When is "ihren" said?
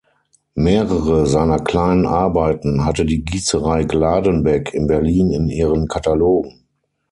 5.47-5.87